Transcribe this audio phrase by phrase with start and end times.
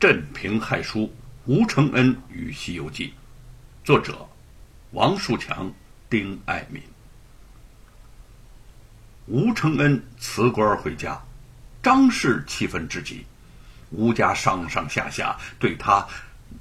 [0.00, 1.14] 镇平害书
[1.44, 3.08] 吴承恩与《西游记》，
[3.84, 4.26] 作者
[4.92, 5.70] 王树强、
[6.08, 6.82] 丁爱民。
[9.26, 11.20] 吴承恩辞官回家，
[11.82, 13.26] 张氏气愤至极，
[13.90, 16.08] 吴家上上下下对他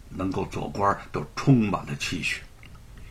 [0.10, 2.42] 能够做官都充满了期许，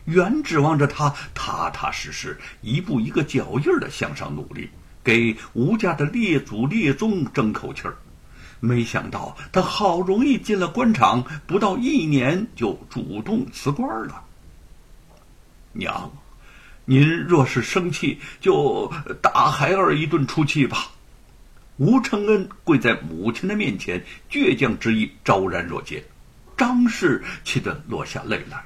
[0.05, 4.69] 原指望着他踏踏实实、一步一个脚印的向上努力，
[5.03, 7.97] 给吴家的列祖列宗争口气儿。
[8.59, 14.23] 没想到他好容易进了官场，不到一年就主动辞官了。
[15.71, 16.11] 娘，
[16.85, 18.91] 您若是生气，就
[19.21, 20.91] 打孩儿一顿出气吧。
[21.77, 26.03] 吴承恩跪在母亲的面前，倔强之意昭然若揭。
[26.57, 28.65] 张氏气得落下泪来。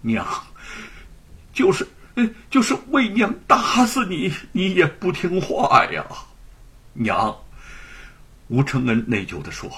[0.00, 0.26] 娘，
[1.52, 1.86] 就是，
[2.50, 6.04] 就是为娘打死你，你也不听话呀，
[6.94, 7.36] 娘。
[8.52, 9.70] 吴承恩内疚地说：“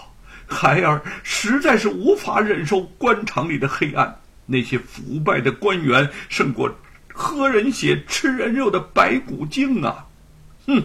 [0.48, 4.12] 孩儿实在是无法忍受官场里的黑暗，
[4.46, 6.68] 那些腐败的官员胜过
[7.12, 10.04] 喝人血、吃人肉的白骨精啊！
[10.66, 10.82] 哼，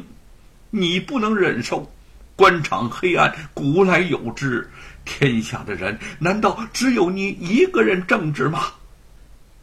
[0.69, 1.91] 你不能忍受，
[2.35, 4.69] 官场黑暗古来有之，
[5.03, 8.65] 天下的人难道只有你一个人正直吗？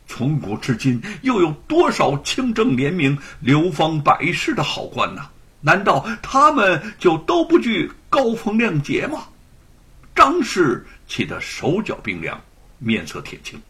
[0.09, 5.29] 从古至今，又有多少清正廉明、流芳百世的好官呢？
[5.67, 9.27] 难道他们就都不惧？”高风亮节吗？
[10.15, 12.41] 张氏气得手脚冰凉，
[12.79, 13.61] 面色铁青。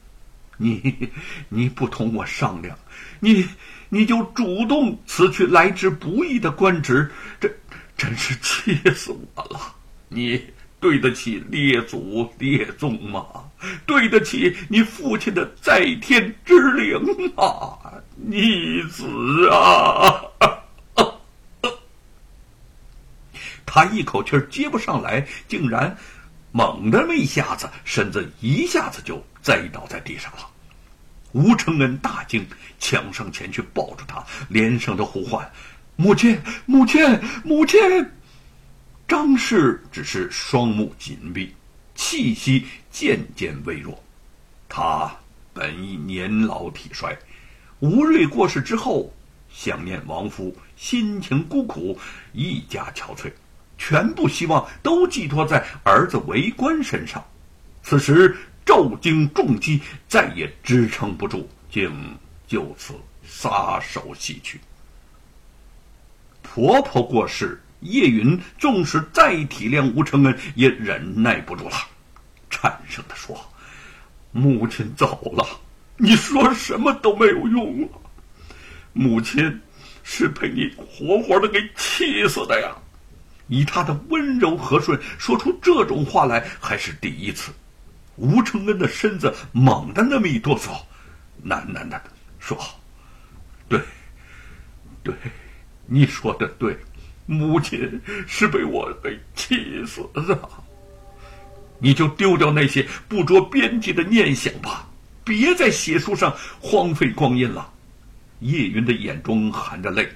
[0.58, 1.10] 你
[1.48, 2.78] 你不同我商量，
[3.18, 3.46] 你
[3.88, 7.50] 你就主动辞去来之不易的官职，这
[7.96, 9.74] 真是气死我了！
[10.08, 10.40] 你
[10.78, 13.24] 对得起列祖列宗吗？
[13.84, 17.00] 对得起你父亲的在天之灵
[17.34, 17.78] 吗？
[18.14, 20.22] 逆子啊！
[23.76, 25.94] 他一口气接不上来，竟然
[26.50, 30.48] 猛的那么一下子，身子一下子就栽倒在地上了。
[31.32, 32.46] 吴承恩大惊，
[32.78, 35.52] 抢上前去抱住他，连声的呼唤
[35.94, 37.78] ：“母亲，母亲，母亲！”
[39.06, 41.54] 张氏只是双目紧闭，
[41.94, 44.02] 气息渐渐微弱。
[44.70, 45.14] 他
[45.52, 47.14] 本已年老体衰，
[47.80, 49.12] 吴瑞过世之后，
[49.52, 51.98] 想念亡夫，心情孤苦，
[52.32, 53.30] 愈加憔悴。
[53.78, 57.24] 全部希望都寄托在儿子为官身上，
[57.82, 61.92] 此时骤经重击，再也支撑不住，竟
[62.46, 62.94] 就此
[63.24, 64.60] 撒手西去。
[66.42, 71.76] 婆婆过世，叶云纵使再体谅吴承恩，也忍耐不住了，
[72.48, 73.38] 颤声的说
[74.32, 75.46] ：“母亲走了，
[75.96, 77.88] 你说什么都没有用了。
[78.92, 79.60] 母亲
[80.02, 82.74] 是被你活活的给气死的呀！”
[83.48, 87.52] 以他的温柔和顺，说出这种话来还是第一次。
[88.16, 90.70] 吴承恩的身子猛地那么一哆嗦，
[91.46, 92.02] 喃喃的
[92.38, 92.58] 说
[93.68, 93.80] ：“对，
[95.02, 95.14] 对，
[95.86, 96.76] 你说的对，
[97.26, 100.48] 母亲是被我给气死的。
[101.78, 104.88] 你就丢掉那些不着边际的念想吧，
[105.22, 107.70] 别在写书上荒废光阴了。”
[108.40, 110.08] 叶云的眼中含着泪，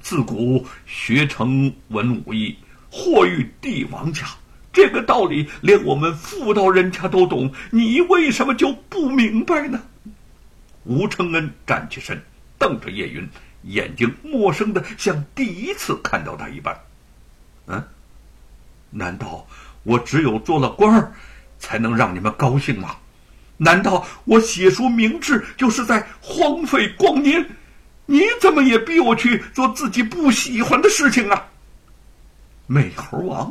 [0.00, 2.56] 自古学成文武艺。
[2.90, 4.26] 祸于帝王家，
[4.72, 9.82] 这个道理连我们妇道人家都懂，你为什么就不明白呢？
[10.84, 12.22] 吴承恩站起身，
[12.58, 13.28] 瞪着叶云，
[13.62, 16.80] 眼睛陌生的像第一次看到他一般。
[17.66, 17.84] 嗯，
[18.90, 19.46] 难道
[19.82, 21.12] 我只有做了官儿，
[21.58, 22.96] 才能让你们高兴吗？
[23.58, 27.44] 难道我写书明志就是在荒废光阴？
[28.06, 31.46] 你怎么也逼我去做自己不喜欢的事情啊？
[32.70, 33.50] 美猴王，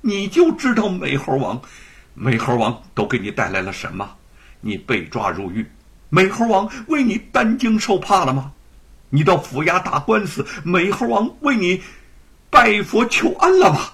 [0.00, 1.62] 你就知道美猴王，
[2.14, 4.16] 美猴王都给你带来了什么？
[4.60, 5.64] 你被抓入狱，
[6.08, 8.50] 美猴王为你担惊受怕了吗？
[9.10, 11.80] 你到府衙打官司，美猴王为你
[12.50, 13.92] 拜佛求安了吗？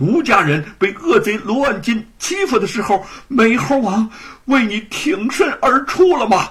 [0.00, 4.08] 吴家人被恶贼罗万金欺负的时候，美猴王
[4.46, 6.48] 为你挺身而出了吗？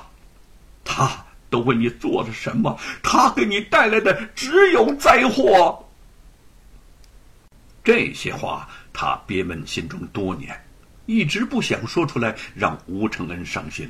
[0.86, 1.10] 他
[1.50, 2.78] 都为你做了什么？
[3.02, 5.84] 他给你带来的只有灾祸。
[7.84, 10.56] 这些话他憋闷心中多年，
[11.06, 13.90] 一直不想说出来，让吴承恩伤心。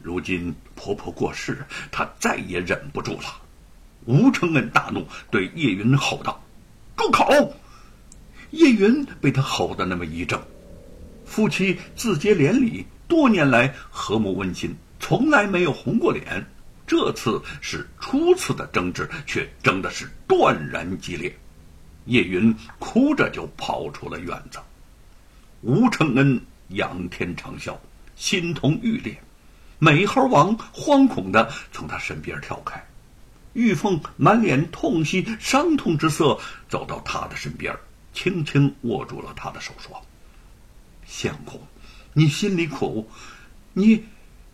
[0.00, 3.40] 如今婆婆过世，他再也忍不住了。
[4.06, 6.42] 吴承恩大怒，对叶云吼道
[6.96, 7.54] ：“住口！”
[8.50, 10.42] 叶云被他吼得那么一怔。
[11.24, 16.44] 夫妻自结连理，多年来和睦温馨，从来没有红过脸。
[16.84, 21.32] 这次是初次的争执，却争的是断然激烈。
[22.06, 24.58] 叶云哭着就跑出了院子。
[25.60, 27.76] 吴承恩仰天长啸，
[28.16, 29.16] 心痛欲裂。
[29.78, 32.84] 美猴王惶恐的从他身边跳开，
[33.52, 36.38] 玉凤满脸痛惜伤痛之色，
[36.68, 37.76] 走到他的身边，
[38.12, 40.00] 轻轻握住了他的手，说
[41.04, 41.60] ：“相公，
[42.12, 43.10] 你心里苦，
[43.72, 44.04] 你，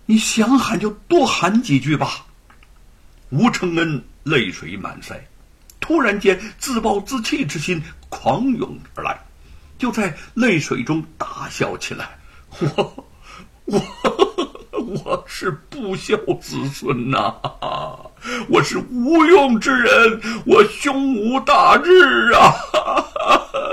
[0.07, 2.27] 你想喊就多喊几句吧。”
[3.31, 5.21] 吴承恩泪水满腮，
[5.89, 9.19] 突然间自暴自弃之心狂涌而来，
[9.79, 12.19] 就在泪水中大笑起来
[12.61, 13.07] ：“我，
[13.65, 13.83] 我。”
[15.05, 17.35] 我是不孝子孙呐，
[18.49, 22.55] 我是无用之人，我胸无大志啊！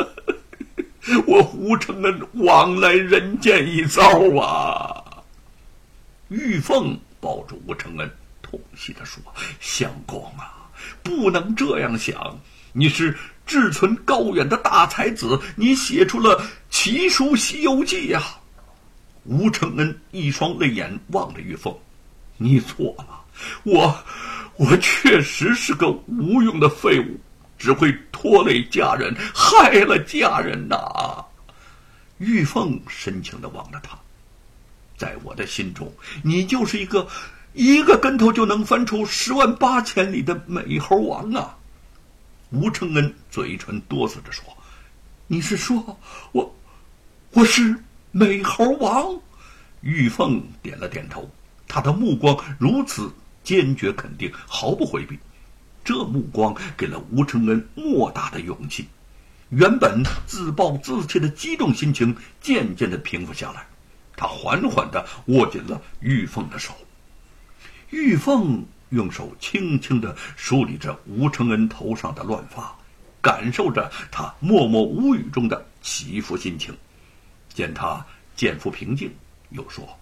[1.25, 4.01] 我胡承恩枉来人间一遭
[4.41, 5.01] 啊！
[6.27, 9.23] 玉凤抱住吴承恩，痛惜的说
[9.61, 10.64] ：“相公啊，
[11.03, 12.39] 不能这样想，
[12.73, 18.23] 你是志存高远的大才子，你写出了奇书《西游记》呀。”
[19.25, 21.75] 吴承恩一双泪眼望着玉凤
[22.37, 23.21] ：“你错了，
[23.63, 23.97] 我，
[24.57, 27.19] 我确实是个无用的废物，
[27.57, 30.77] 只会拖累家人，害了家人呐。”
[32.19, 33.97] 玉凤深情的望着他，
[34.95, 35.91] 在我的心中，
[36.23, 37.07] 你就是一个
[37.55, 41.57] 一个跟头就能翻出十万八千里的美猴王啊！
[42.51, 44.43] 吴承恩嘴唇哆嗦着说
[45.27, 45.97] ：“你是说
[46.33, 46.53] 我，
[47.31, 47.77] 我是？”
[48.11, 49.17] 美猴王，
[49.79, 51.29] 玉凤点了点头，
[51.65, 53.09] 他的目光如此
[53.41, 55.17] 坚决肯定，毫不回避。
[55.83, 58.87] 这目光给了吴承恩莫大的勇气，
[59.49, 63.65] 原本自暴自弃的激动心情渐渐的平复下来。
[64.17, 66.73] 他缓缓的握紧了玉凤的手，
[67.95, 72.75] 玉凤用手轻轻的梳理着吴承恩头上的乱发，
[73.21, 76.75] 感受着他默默无语中的起伏心情。
[77.53, 78.05] 见他
[78.35, 79.09] 见复平静，
[79.51, 79.97] 又说：“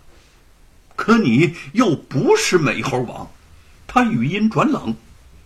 [0.98, 3.30] 可你又不是美猴王。”
[3.86, 4.96] 他语音转冷：“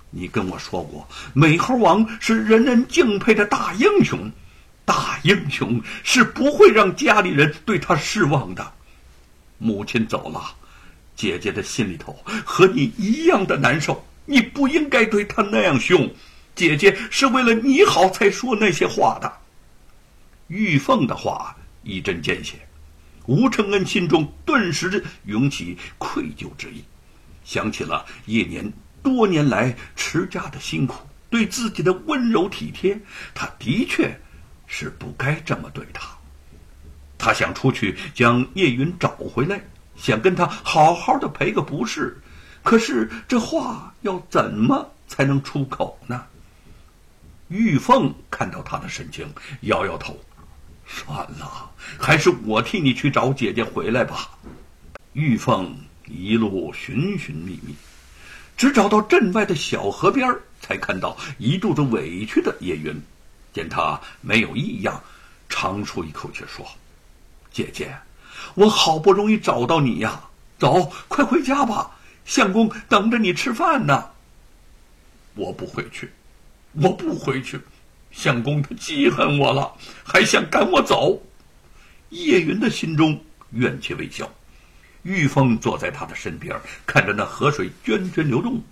[0.09, 4.31] 你跟我说过，美猴王是人人敬佩的大英雄，
[4.85, 8.71] 大英雄是不会让家里人对他失望的。
[9.57, 10.55] 母亲走了，
[11.17, 14.01] 姐姐的心里头和你一样的难受。
[14.25, 16.09] 你不应该对他那样凶，
[16.55, 19.29] 姐姐是为了你好才说那些话的。”
[20.47, 21.53] 玉凤的话。
[21.83, 22.57] 一针见血，
[23.27, 26.83] 吴承恩心中顿时涌起愧疚之意，
[27.45, 28.69] 想起了叶年
[29.01, 32.99] 多年来持家的辛苦，对自己的温柔体贴，
[33.33, 34.19] 他的确
[34.65, 36.09] 是不该这么对他。
[37.17, 39.61] 他想出去将叶云找回来，
[39.97, 42.17] 想跟他好好的赔个不是，
[42.63, 46.23] 可是这话要怎么才能出口呢？
[47.49, 49.27] 玉凤看到他的神情，
[49.61, 50.17] 摇摇头。
[50.85, 54.29] 算了，还是我替你去找姐姐回来吧。
[55.13, 57.75] 玉凤一路寻寻觅觅，
[58.55, 63.01] 只找到镇外的小河边，才看到一肚子委屈的叶云。
[63.53, 65.01] 见他没有异样，
[65.49, 66.65] 长出一口气说
[67.51, 67.97] ：“姐姐，
[68.55, 70.21] 我好不容易找到你呀，
[70.57, 71.91] 走，快回家吧，
[72.25, 74.09] 相公等着你吃饭呢。”
[75.35, 76.11] 我不回去，
[76.73, 77.59] 我不回去。
[78.11, 79.73] 相公他记恨我了，
[80.03, 81.21] 还想赶我走。
[82.09, 84.27] 叶云的心中怨气未消。
[85.03, 88.63] 玉凤坐在他的身边，看着那河水涓涓流动，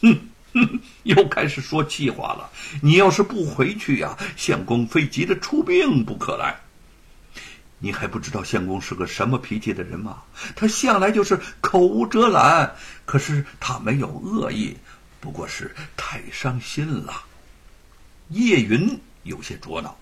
[0.00, 0.18] 哼
[0.52, 2.48] 哼，又开始说气话了。
[2.80, 6.60] 你要是不回去呀，相公非急得出殡不可来。
[7.84, 10.22] 你还不知道相公是个什么脾气的人吗？
[10.56, 12.74] 他向来就是口无遮拦，
[13.04, 14.74] 可是他没有恶意，
[15.20, 17.12] 不过是太伤心了。
[18.30, 19.94] 叶云有些捉恼，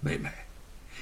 [0.00, 0.30] 妹妹，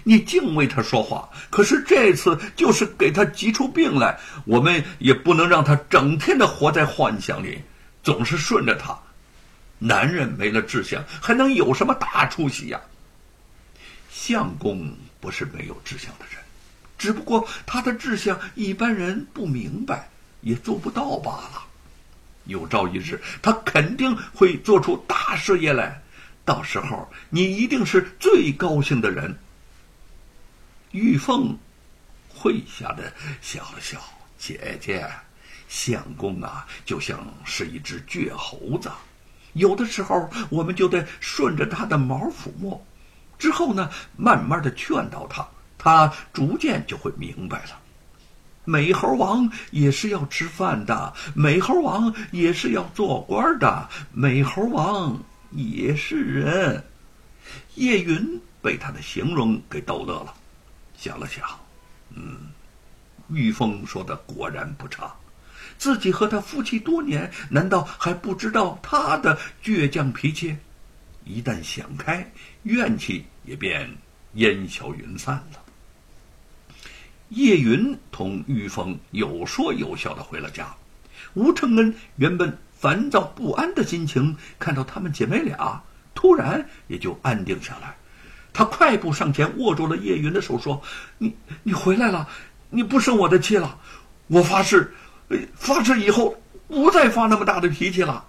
[0.04, 7.60] 你净为他说话，可是这次就是给他急出病来，我们也不能让他整天的活在幻想里，
[8.04, 8.96] 总是顺着他。
[9.80, 12.80] 男人没了志向，还能有什么大出息呀？
[14.08, 16.42] 相公不是没有志向的人，
[16.98, 20.08] 只不过他的志向一般人不明白，
[20.40, 21.66] 也做不到罢了。
[22.44, 26.02] 有朝一日，他肯定会做出大事业来。
[26.44, 29.38] 到时候你一定是最高兴的人。
[30.90, 31.56] 玉凤
[32.28, 34.02] 会下的笑了笑，
[34.36, 35.08] 姐姐，
[35.68, 38.90] 相公啊，就像是一只倔猴子，
[39.52, 42.84] 有的时候我们就得顺着他的毛抚摸，
[43.40, 47.80] 之后呢，慢慢的劝导他，他逐渐就会明白了。
[48.64, 55.18] 美猴王也是要吃饭的，美猴王也是要做官的，美猴王。
[55.52, 56.84] 也是人，
[57.74, 60.32] 叶云被他的形容给逗乐了，
[60.96, 61.44] 想了想，
[62.14, 62.52] 嗯，
[63.30, 65.12] 玉凤说的果然不差。
[65.76, 70.56] 自己和他夫妻多年，难道还不知道他的倔强脾气？
[71.30, 72.28] 一旦想开，
[72.64, 73.88] 怨气也便
[74.34, 75.62] 烟消云散了。
[77.28, 80.74] 叶云同玉凤有说有笑的回了家。
[81.34, 85.80] 吴承恩原本烦躁不安的心情，看到他们姐妹俩，
[86.14, 87.94] 突然也就安定下来。
[88.52, 90.82] 他快步上前，握住了叶云的手，说
[91.18, 91.32] ：“你
[91.62, 92.28] 你回来了，
[92.68, 93.78] 你不生我的气了。
[94.26, 94.92] 我发誓。”
[95.54, 96.34] 发誓以后
[96.66, 98.26] 不再发那么大的脾气了。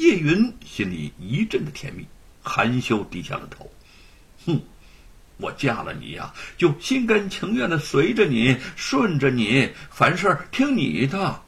[0.00, 2.06] 叶云心里一阵的甜蜜，
[2.42, 3.70] 含羞低下了头。
[4.46, 4.58] 哼，
[5.36, 11.38] 我嫁了你呀，就心甘情愿的随着你，顺着你，凡事听你的。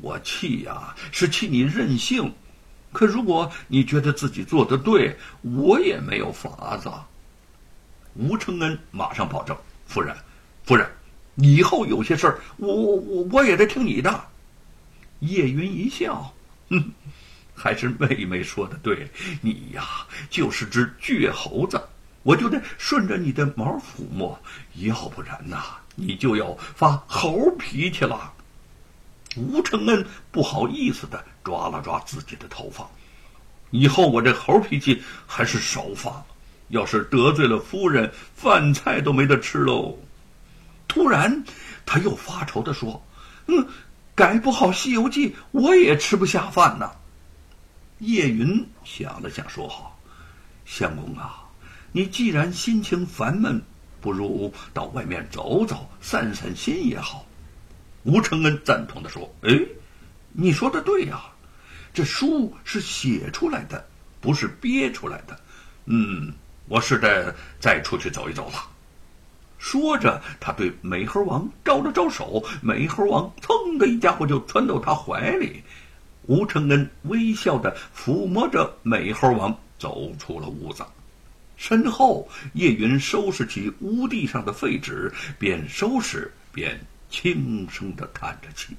[0.00, 2.32] 我气呀，是气你任性。
[2.92, 6.88] 可如果你觉得自己做的对，我也没有法子。
[8.14, 10.16] 吴承恩马上保证：“夫人，
[10.62, 10.88] 夫人。”
[11.34, 14.24] 以后有些事儿，我我我也得听你的。
[15.18, 16.32] 叶云一笑，
[16.68, 16.92] 嗯，
[17.58, 19.10] 还是妹妹说的对，
[19.42, 19.84] 你呀
[20.30, 21.82] 就是只倔猴子，
[22.22, 24.38] 我就得顺着你的毛抚摸，
[24.76, 25.64] 要不然呐，
[25.96, 28.32] 你就要发猴脾气了。
[29.36, 32.88] 吴承恩不好意思的抓了抓自己的头发，
[33.70, 36.24] 以后我这猴脾气还是少发，
[36.68, 39.98] 要是得罪了夫人，饭菜都没得吃喽。
[40.86, 41.44] 突然，
[41.84, 43.04] 他又发愁的说
[43.46, 43.66] ：“嗯，
[44.14, 46.90] 改不好《西游记》，我也吃不下饭呢。”
[47.98, 49.98] 叶云想了想，说：“好，
[50.64, 51.44] 相公啊，
[51.92, 53.60] 你既然心情烦闷，
[54.00, 57.26] 不如到外面走走，散散心也好。”
[58.04, 59.50] 吴承恩赞同的说：“哎，
[60.32, 61.20] 你说的对呀，
[61.92, 63.84] 这书是写出来的，
[64.20, 65.38] 不是憋出来的。
[65.86, 66.32] 嗯，
[66.68, 68.68] 我试着再出去走一走了。”
[69.58, 75.64] 说着，他对美猴王招了招手，美猴王噌的一家伙就窜到他怀里。
[76.28, 80.84] 吴承恩微笑的抚摸着美猴王，走出了屋子。
[81.56, 88.76] 身后，叶云收拾起屋地上的废纸，边收拾边轻声的叹着气。